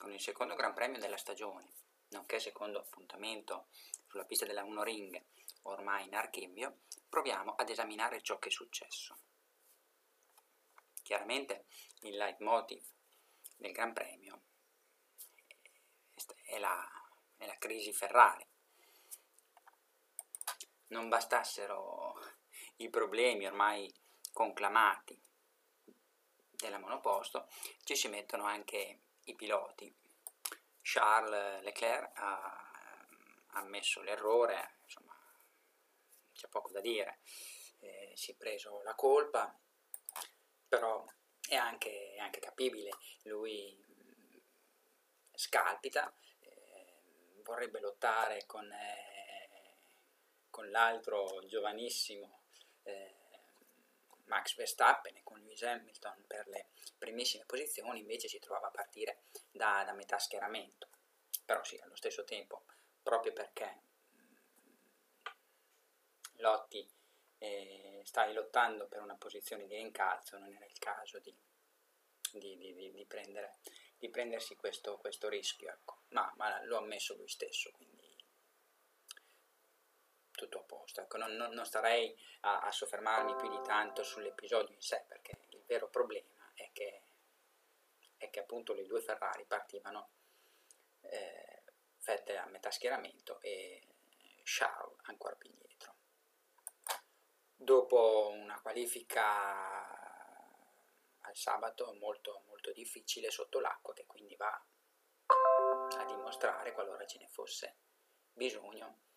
[0.00, 1.74] con il secondo Gran Premio della stagione,
[2.08, 3.66] nonché secondo appuntamento
[4.06, 5.22] sulla pista della Uno Ring,
[5.64, 9.18] ormai in archivio, proviamo ad esaminare ciò che è successo.
[11.02, 11.66] Chiaramente
[12.00, 12.82] il leitmotiv
[13.58, 14.40] del Gran Premio
[16.44, 16.82] è la,
[17.36, 18.46] è la crisi Ferrari.
[20.86, 22.14] Non bastassero
[22.76, 23.94] i problemi ormai
[24.32, 25.20] conclamati
[26.52, 27.48] della monoposto,
[27.84, 29.94] ci si mettono anche i piloti.
[30.82, 32.70] Charles Leclerc ha
[33.52, 35.14] ammesso l'errore, insomma,
[36.32, 37.20] c'è poco da dire,
[37.80, 39.56] eh, si è preso la colpa,
[40.66, 41.04] però
[41.48, 42.90] è anche, è anche capibile,
[43.24, 44.38] lui mh,
[45.34, 49.76] scalpita, eh, vorrebbe lottare con, eh,
[50.48, 52.42] con l'altro giovanissimo
[52.82, 53.19] eh,
[54.30, 59.24] Max Verstappen e con Lewis Hamilton per le primissime posizioni, invece si trovava a partire
[59.50, 60.88] da, da metà schieramento.
[61.44, 62.64] Però sì, allo stesso tempo,
[63.02, 63.82] proprio perché
[66.36, 66.88] Lotti
[67.38, 71.34] eh, stai lottando per una posizione di incalzo, non era il caso di,
[72.32, 73.58] di, di, di prendere,
[74.10, 76.02] prendersi questo, questo rischio, ecco.
[76.10, 77.89] ma, ma, lo ha ammesso lui stesso, quindi
[80.40, 81.02] tutto a posto.
[81.02, 85.40] Ecco, non, non, non, starei a, a, soffermarmi più di tanto sull'episodio in sé, perché
[85.50, 87.02] il vero problema è che,
[88.16, 90.10] è che appunto le due Ferrari partivano
[91.02, 91.62] eh,
[92.02, 93.86] Vettel a metà schieramento e
[94.44, 95.96] Charles ancora più indietro.
[97.54, 99.98] Dopo una qualifica
[101.20, 104.50] al sabato molto, molto difficile sotto l'acqua, che quindi va
[105.26, 107.76] a dimostrare, qualora ce ne fosse
[108.32, 109.09] bisogno,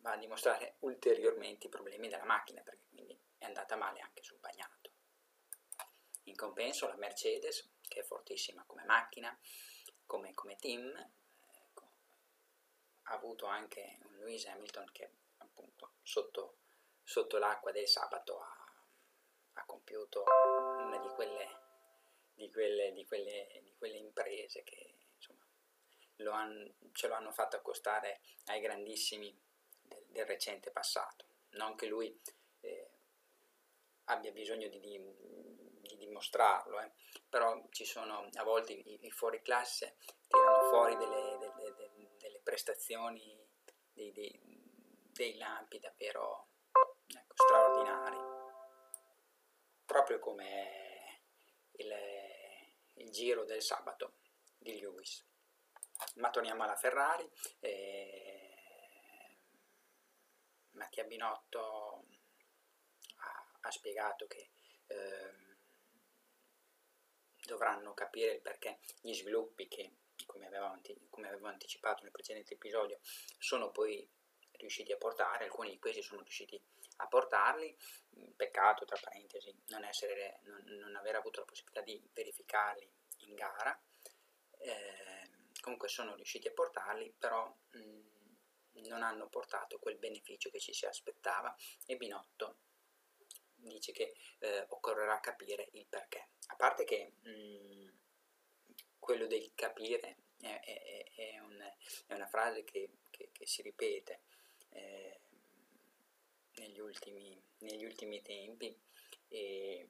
[0.00, 4.38] va a dimostrare ulteriormente i problemi della macchina perché quindi è andata male anche sul
[4.38, 4.90] bagnato.
[6.24, 9.36] In compenso la Mercedes, che è fortissima come macchina,
[10.06, 10.94] come, come team,
[11.52, 11.90] ecco,
[13.04, 16.58] ha avuto anche un Lewis Hamilton che appunto sotto,
[17.02, 18.84] sotto l'acqua del sabato ha,
[19.54, 21.46] ha compiuto una di quelle,
[22.34, 25.46] di quelle, di quelle, di quelle imprese che insomma,
[26.16, 29.36] lo han, ce lo hanno fatto accostare ai grandissimi
[30.10, 31.26] del, recente passato.
[31.50, 32.18] Non che lui
[32.60, 32.90] eh,
[34.04, 35.00] abbia bisogno di, di,
[35.80, 36.92] di dimostrarlo, eh.
[37.28, 42.40] però ci sono a volte i, i fuori classe tirano fuori delle, delle, delle, delle
[42.40, 43.36] prestazioni,
[43.92, 44.40] dei, dei,
[45.12, 46.50] dei, lampi davvero
[47.06, 48.16] ecco, straordinari,
[49.84, 51.22] proprio come
[51.72, 51.92] il,
[52.94, 54.14] il giro del sabato
[54.56, 55.26] di Lewis.
[56.14, 57.28] Ma torniamo alla Ferrari.
[57.58, 58.29] Eh,
[60.80, 62.06] Mattia Binotto
[63.16, 64.48] ha, ha spiegato che
[64.86, 65.34] eh,
[67.44, 70.80] dovranno capire il perché gli sviluppi che, come avevo,
[71.10, 72.98] come avevo anticipato nel precedente episodio,
[73.38, 74.08] sono poi
[74.52, 76.58] riusciti a portare, alcuni di questi sono riusciti
[76.96, 77.76] a portarli,
[78.34, 83.78] peccato tra parentesi non, essere, non, non aver avuto la possibilità di verificarli in gara,
[84.58, 85.30] eh,
[85.60, 88.19] comunque sono riusciti a portarli, però mh,
[88.88, 91.54] non hanno portato quel beneficio che ci si aspettava
[91.86, 92.58] e Binotto
[93.62, 96.30] dice che eh, occorrerà capire il perché.
[96.46, 97.88] A parte che mh, mm,
[98.98, 101.60] quello del capire è, è, è, un,
[102.06, 104.22] è una frase che, che, che si ripete
[104.70, 105.20] eh,
[106.56, 108.78] negli, ultimi, negli ultimi tempi
[109.28, 109.88] e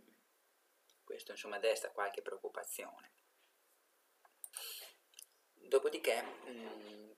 [1.05, 3.13] questo insomma desta qualche preoccupazione.
[5.55, 7.11] Dopodiché mh, mm,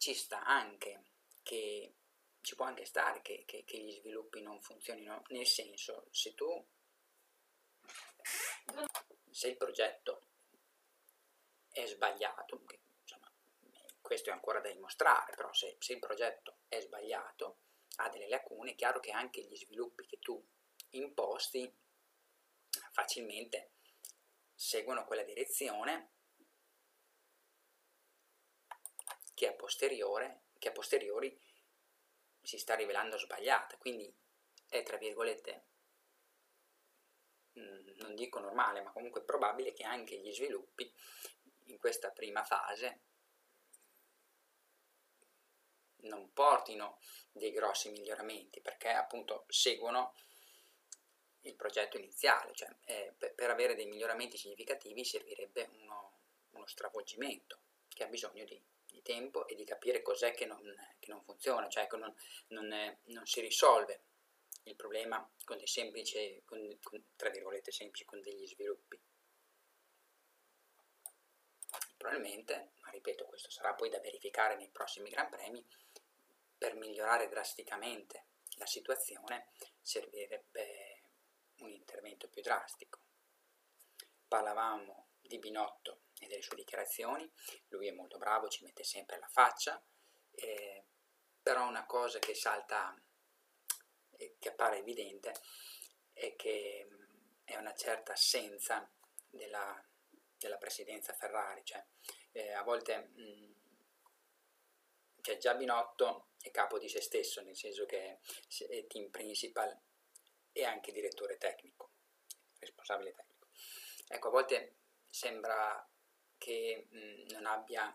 [0.00, 1.04] ci sta anche
[1.42, 1.94] che
[2.40, 6.66] ci può anche stare che, che, che gli sviluppi non funzionino, nel senso, se tu
[9.30, 10.28] se il progetto
[11.68, 13.30] è sbagliato, che, insomma,
[14.00, 17.58] questo è ancora da dimostrare, però se, se, il progetto è sbagliato,
[17.96, 20.42] ha delle lacune, è chiaro che anche gli sviluppi che tu
[20.92, 21.70] imposti
[22.90, 23.72] facilmente
[24.54, 26.19] seguono quella direzione
[29.40, 31.40] che a, che a posteriori
[32.42, 34.14] si sta rivelando sbagliata, quindi
[34.68, 35.64] è tra virgolette,
[37.58, 40.92] mm, non dico normale, ma comunque probabile che anche gli sviluppi
[41.68, 43.00] in questa prima fase
[46.02, 46.98] non portino
[47.32, 50.14] dei grossi miglioramenti, perché appunto seguono
[51.42, 56.20] il progetto iniziale, cioè eh, per, avere dei miglioramenti significativi servirebbe uno,
[56.50, 60.60] uno stravolgimento che ha bisogno di di tempo e di capire cos'è che non,
[60.98, 62.14] che non funziona, cioè che non,
[62.48, 64.02] non, è, non, si risolve
[64.64, 69.00] il problema con dei semplici, con, con, tra virgolette semplici, con degli sviluppi.
[72.00, 75.62] probabilmente, ma ripeto, questo sarà poi da verificare nei prossimi Gran Premi,
[76.56, 78.24] per migliorare drasticamente
[78.56, 79.48] la situazione
[79.82, 81.02] servirebbe
[81.58, 82.98] un intervento più drastico.
[84.26, 87.28] Parlavamo di Binotto e delle sue dichiarazioni,
[87.68, 89.82] lui è molto bravo, ci mette sempre la faccia,
[90.32, 90.84] eh,
[91.42, 92.94] però una cosa che salta
[94.10, 95.34] e che appare evidente
[96.12, 96.86] è che
[97.42, 98.88] è una certa assenza
[99.30, 99.82] della,
[100.36, 101.84] della presidenza Ferrari, cioè
[102.32, 103.54] eh, a volte mh,
[105.22, 108.20] cioè già Binotto è capo di se stesso, nel senso che
[108.68, 109.78] è team principal
[110.52, 111.92] e anche direttore tecnico,
[112.58, 113.48] responsabile tecnico.
[114.08, 114.76] Ecco, a volte
[115.08, 115.89] sembra
[116.40, 117.94] che mh, non abbia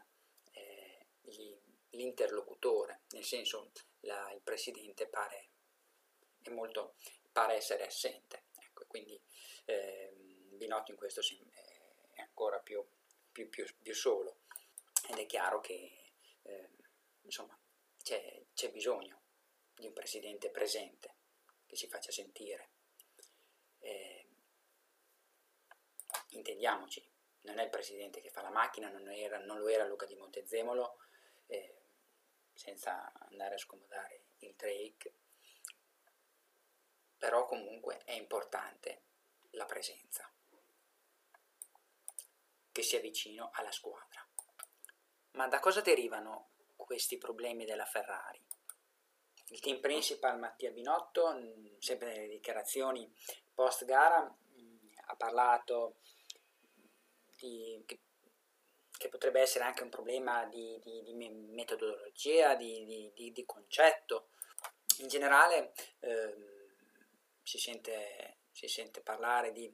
[0.52, 1.52] eh, gli,
[1.90, 3.72] l'interlocutore, nel senso
[4.02, 5.50] la, il presidente pare,
[6.52, 6.96] molto,
[7.32, 9.20] pare essere assente, ecco, quindi
[9.66, 11.22] eh, Binotto in questo
[12.12, 12.86] è ancora più,
[13.32, 14.42] più, più, più solo
[15.10, 16.12] ed è chiaro che
[16.44, 16.70] eh,
[17.22, 17.60] insomma
[18.04, 19.24] c'è, c'è bisogno
[19.74, 21.16] di un presidente presente
[21.66, 22.70] che si faccia sentire.
[23.80, 24.28] Eh,
[26.30, 27.04] intendiamoci,
[27.46, 30.16] non è il presidente che fa la macchina, non, era, non lo era Luca di
[30.16, 30.98] Montezemolo,
[31.48, 31.76] eh,
[32.54, 35.14] senza andare a scomodare il Drake,
[37.18, 39.04] però comunque è importante
[39.52, 40.30] la presenza,
[42.72, 44.28] che sia vicino alla squadra.
[45.32, 48.42] Ma da cosa derivano questi problemi della Ferrari.
[49.50, 51.36] Il team principal Mattia Binotto,
[51.80, 53.14] sempre nelle dichiarazioni
[53.54, 55.98] post gara, mm, ha parlato
[57.36, 58.00] di, che,
[58.98, 64.30] che, potrebbe essere anche un problema di, di, metodologia, di, di, concetto.
[65.00, 66.34] In generale eh,
[67.44, 69.74] si, sente, si, sente, parlare di,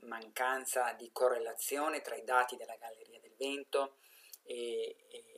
[0.00, 3.98] mancanza di correlazione tra i dati della galleria del vento
[4.42, 5.34] e, e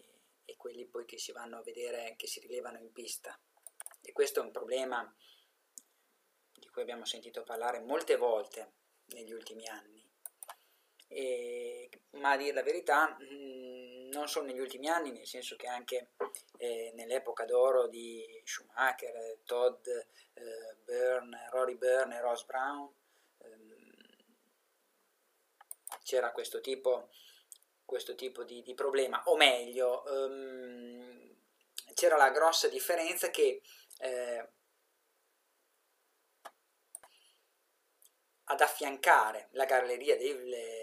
[0.47, 3.39] e quelli poi che si vanno a vedere, che si rilevano in pista.
[4.01, 5.15] E questo è un problema
[6.53, 8.73] di cui abbiamo sentito parlare molte volte
[9.07, 9.96] negli ultimi anni.
[11.17, 15.67] E, ma a dire la verità, mm, non solo negli ultimi anni, nel senso che
[15.67, 16.11] anche
[16.59, 22.93] eh, nell'epoca d'oro di Schumacher, Todd, eh, Byrne, Rory Byrne e Ross Brown,
[23.39, 23.95] ehm,
[26.03, 27.09] c'era questo tipo
[27.87, 31.37] questo tipo di, di problema, o meglio, um,
[31.95, 33.63] c'era la grossa differenza che
[33.99, 34.49] eh,
[38.49, 40.76] ad affiancare la galleria eh,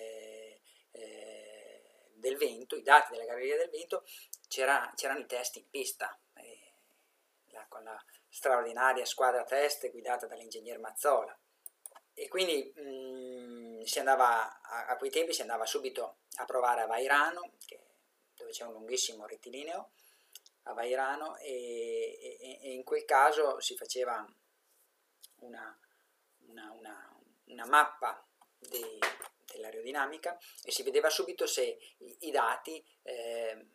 [2.24, 4.06] del, vento, i dati della galleria del vento,
[4.48, 6.72] c'era, c'erano i test in pista, eh,
[7.68, 11.38] con la straordinaria squadra test guidata dall'ingegner Mazzola.
[12.14, 16.82] E quindi mh, mm, si andava, a, a, quei tempi si andava subito a provare
[16.82, 17.80] a Vairano, che,
[18.36, 19.92] dove c'è un lunghissimo rettilineo,
[20.64, 24.26] a Vairano, e, e, e in quel caso si faceva
[25.40, 25.80] una,
[26.48, 28.26] una, una, una mappa
[28.70, 29.00] de,
[29.52, 33.68] dell'aerodinamica e si vedeva subito se i, i dati eh,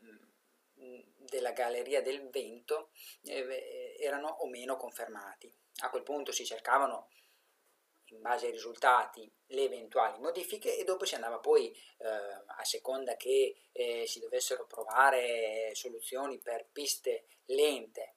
[1.16, 2.90] della galleria del vento
[3.24, 5.52] eh, erano o meno confermati.
[5.82, 7.10] A quel punto si cercavano
[8.10, 13.16] in base ai risultati le eventuali modifiche e dopo si andava poi eh, a seconda
[13.16, 18.14] che eh, si dovessero provare soluzioni per piste lente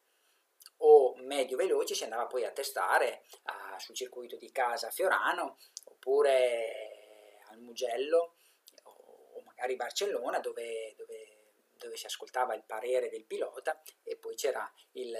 [0.83, 5.57] o medio veloci si andava poi a testare a, sul circuito di casa Fiorano
[6.01, 8.35] oppure al Mugello
[8.83, 11.37] o, magari Barcellona dove, dove,
[11.77, 15.15] dove si ascoltava il parere del pilota e poi c'era il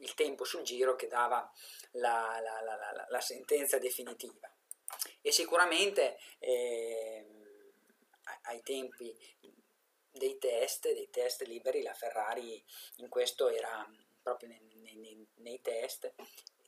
[0.00, 1.50] il tempo sul giro che dava
[1.94, 4.48] la, la, la, la sentenza definitiva.
[5.20, 7.26] E sicuramente eh,
[8.42, 9.12] ai tempi
[10.08, 12.64] dei test, dei test liberi, la Ferrari
[12.98, 13.84] in questo era
[14.22, 16.14] proprio nei, nei, nei test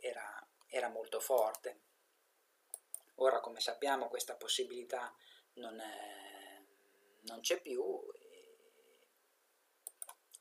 [0.01, 1.83] era, era, molto forte.
[3.23, 5.15] Ora, come sappiamo, questa possibilità
[5.55, 6.63] non, è,
[7.23, 8.01] non c'è più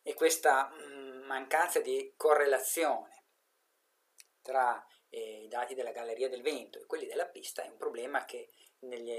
[0.01, 3.25] e questa mm, mancanza di correlazione
[4.41, 8.23] tra eh, i dati della galleria del vento e quelli della pista è un problema
[8.23, 9.11] che negli,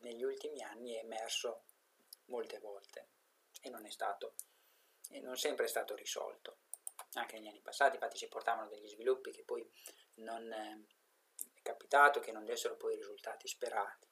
[0.00, 1.64] negli ultimi anni è emerso
[2.26, 3.08] molte volte
[3.62, 4.34] e non è stato
[5.08, 6.58] e non sempre è stato risolto.
[7.14, 9.66] Anche negli anni passati infatti si portavano degli sviluppi che poi
[10.16, 10.52] non
[11.64, 14.06] capitato che non dessero poi i risultati sperati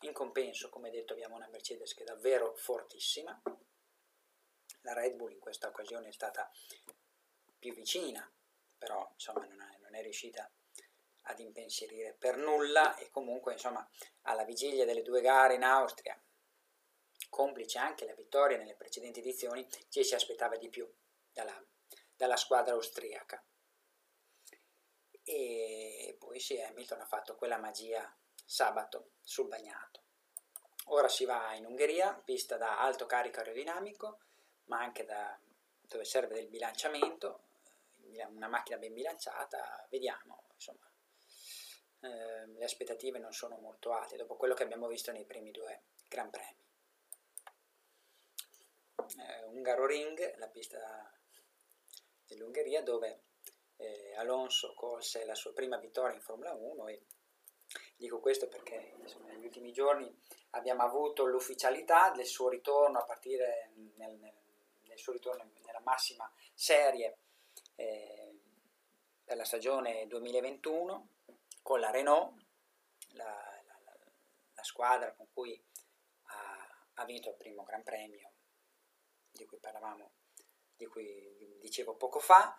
[0.00, 3.40] in compenso come detto abbiamo una Mercedes che è davvero fortissima
[4.84, 6.50] la Red Bull in questa occasione è stata
[7.58, 8.30] più vicina,
[8.76, 10.50] però insomma non è, non è riuscita
[11.26, 13.88] ad impensierire per nulla e comunque insomma
[14.22, 16.22] alla vigilia delle due gare in Austria,
[17.30, 20.86] complice anche la vittoria nelle precedenti edizioni, ci si aspettava di più
[21.32, 21.58] dalla,
[22.14, 23.42] dalla squadra austriaca.
[25.24, 28.14] E poi sì, Hamilton ha fatto quella magia
[28.44, 30.02] sabato sul bagnato.
[30.88, 34.18] Ora si va in Ungheria, pista da alto carico aerodinamico,
[34.64, 35.38] ma anche da
[35.86, 37.44] dove serve del bilanciamento,
[38.28, 40.90] una macchina ben bilanciata, vediamo, insomma,
[42.00, 45.84] eh, le aspettative non sono molto alte dopo quello che abbiamo visto nei primi due
[46.08, 46.62] Gran Premi.
[49.18, 51.12] Eh, Ungaro Ring, la pista
[52.26, 53.22] dell'Ungheria, dove
[53.84, 57.02] eh, Alonso colse la sua prima vittoria in Formula 1 e
[57.96, 60.12] dico questo perché insomma, negli ultimi giorni
[60.50, 64.34] abbiamo avuto l'ufficialità del suo ritorno a partire nel, nel,
[64.86, 67.18] nel suo ritorno nella massima serie
[67.76, 68.38] eh,
[69.24, 71.08] per la stagione 2021
[71.62, 72.34] con la Renault,
[73.12, 73.78] la, la,
[74.54, 75.58] la, squadra con cui
[76.24, 78.32] ha, ha, vinto il primo Gran Premio
[79.30, 80.10] di cui parlavamo,
[80.76, 82.54] di cui dicevo poco fa,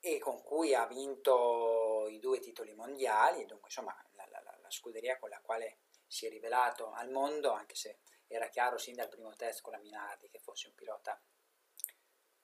[0.00, 5.28] e con cui ha vinto i due titoli mondiali, dunque insomma la, la scuderia con
[5.28, 9.60] la quale si è rivelato al mondo, anche se era chiaro sin dal primo test
[9.60, 11.20] con la Minardi che fosse un pilota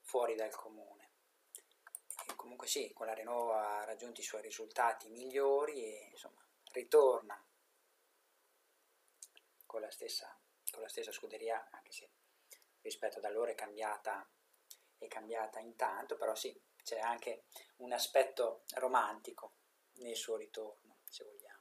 [0.00, 1.10] fuori dal comune.
[2.28, 7.44] E comunque sì, con la Renault ha raggiunto i suoi risultati migliori e insomma ritorna
[9.66, 10.38] con la stessa,
[10.70, 12.10] con la stessa scuderia, anche se
[12.82, 14.28] rispetto ad allora è cambiata,
[14.98, 17.44] è cambiata intanto, però sì, c'è anche
[17.76, 19.54] un aspetto romantico
[19.98, 21.51] nel suo ritorno, se vogliamo.